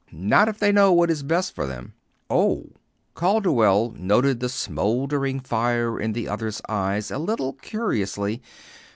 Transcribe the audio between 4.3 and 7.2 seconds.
the smouldering fire in the other's eyes a